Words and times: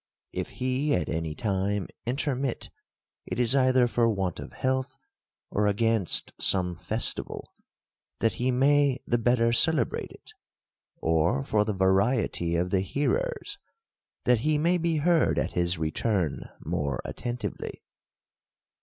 If 0.33 0.49
he 0.57 0.95
at 0.95 1.09
any 1.09 1.35
time 1.35 1.87
intermit, 2.07 2.71
it 3.27 3.39
is 3.39 3.55
either 3.55 3.87
for 3.87 4.09
want 4.09 4.39
of 4.39 4.51
health; 4.53 4.95
or 5.51 5.67
against 5.67 6.33
some 6.41 6.77
festival, 6.79 7.53
that 8.19 8.33
he 8.41 8.49
may 8.49 8.97
the 9.05 9.19
better 9.19 9.53
celebrate 9.53 10.09
it; 10.11 10.31
or 10.97 11.43
for 11.43 11.65
the 11.65 11.73
variety 11.73 12.55
of 12.55 12.71
the 12.71 12.81
hearers, 12.81 13.59
that 14.25 14.39
he 14.39 14.57
may 14.57 14.79
be 14.79 14.97
heard 14.97 15.37
at 15.37 15.51
his 15.51 15.77
return 15.77 16.49
more 16.61 16.99
attentively. 17.05 17.83